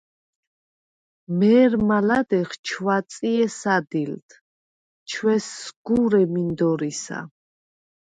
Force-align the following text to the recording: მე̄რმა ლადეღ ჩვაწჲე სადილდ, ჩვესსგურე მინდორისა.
მე̄რმა 1.37 1.99
ლადეღ 2.07 2.49
ჩვაწჲე 2.67 3.35
სადილდ, 3.59 4.29
ჩვესსგურე 5.09 6.23
მინდორისა. 6.33 7.19